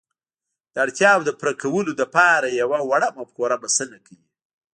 [0.73, 4.25] د اړتياوو د پوره کولو لپاره يوه وړه مفکوره بسنه کوي.